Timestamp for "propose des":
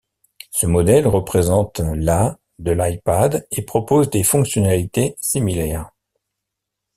3.61-4.23